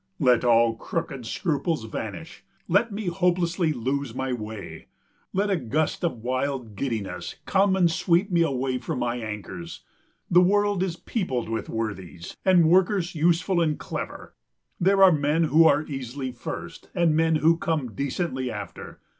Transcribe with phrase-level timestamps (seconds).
[0.17, 4.87] Let all crooked scruples vanish, let me hopelessly lose my way.
[5.31, 9.81] Let a gust of wild giddiness come and sweep me away from my anchors.
[10.27, 14.33] The world is peopled with worthies, and workers, useful and clever.
[14.79, 18.99] There are men who are easily first, and men who come decently after.